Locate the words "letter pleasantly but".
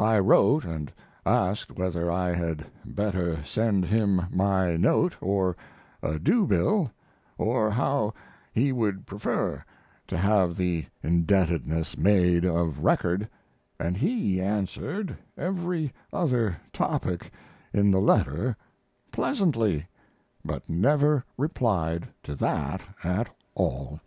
18.00-20.68